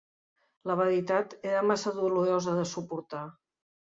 [0.69, 3.21] La veritat era massa dolorosa de suportar.